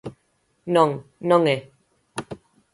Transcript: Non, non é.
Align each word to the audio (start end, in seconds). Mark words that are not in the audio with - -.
Non, 0.75 0.89
non 1.29 1.41
é. 1.55 1.57